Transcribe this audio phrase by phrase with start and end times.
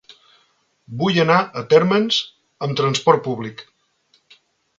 [1.01, 2.17] Vull anar a Térmens
[2.69, 3.63] amb trasport públic.